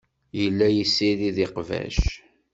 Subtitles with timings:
[0.39, 1.99] Yella yessirid iqbac.